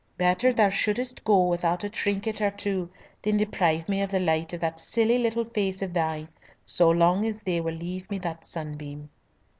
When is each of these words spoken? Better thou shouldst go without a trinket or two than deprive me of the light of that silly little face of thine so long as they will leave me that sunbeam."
Better 0.17 0.51
thou 0.51 0.69
shouldst 0.69 1.23
go 1.23 1.43
without 1.45 1.83
a 1.83 1.89
trinket 1.91 2.41
or 2.41 2.49
two 2.49 2.89
than 3.21 3.37
deprive 3.37 3.87
me 3.87 4.01
of 4.01 4.09
the 4.09 4.19
light 4.19 4.51
of 4.51 4.59
that 4.61 4.79
silly 4.79 5.19
little 5.19 5.45
face 5.45 5.83
of 5.83 5.93
thine 5.93 6.27
so 6.65 6.89
long 6.89 7.23
as 7.23 7.43
they 7.43 7.61
will 7.61 7.75
leave 7.75 8.09
me 8.09 8.17
that 8.17 8.43
sunbeam." 8.43 9.11